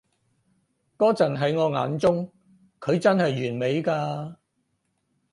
[0.97, 2.27] 嗰陣喺我眼中，
[2.79, 4.35] 佢真係完美㗎